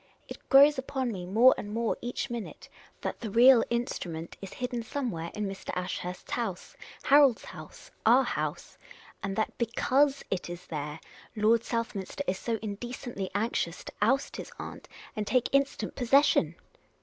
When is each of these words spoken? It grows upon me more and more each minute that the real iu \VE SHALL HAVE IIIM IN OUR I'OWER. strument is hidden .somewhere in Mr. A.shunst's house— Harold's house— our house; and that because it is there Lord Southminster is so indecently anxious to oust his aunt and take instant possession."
It 0.27 0.39
grows 0.49 0.79
upon 0.79 1.11
me 1.11 1.27
more 1.27 1.53
and 1.59 1.71
more 1.71 1.95
each 2.01 2.31
minute 2.31 2.69
that 3.01 3.19
the 3.19 3.29
real 3.29 3.57
iu 3.57 3.61
\VE 3.61 3.61
SHALL 3.61 3.61
HAVE 3.61 3.69
IIIM 3.69 3.69
IN 4.05 4.15
OUR 4.15 4.17
I'OWER. 4.19 4.23
strument 4.29 4.33
is 4.41 4.53
hidden 4.53 4.81
.somewhere 4.83 5.31
in 5.35 5.45
Mr. 5.47 5.69
A.shunst's 5.79 6.31
house— 6.31 6.75
Harold's 7.03 7.45
house— 7.45 7.91
our 8.17 8.23
house; 8.23 8.79
and 9.21 9.35
that 9.35 9.55
because 9.59 10.23
it 10.31 10.49
is 10.49 10.65
there 10.65 10.99
Lord 11.35 11.63
Southminster 11.63 12.23
is 12.25 12.39
so 12.39 12.57
indecently 12.63 13.29
anxious 13.35 13.83
to 13.83 13.93
oust 14.01 14.37
his 14.37 14.51
aunt 14.57 14.87
and 15.15 15.27
take 15.27 15.49
instant 15.53 15.93
possession." 15.95 16.55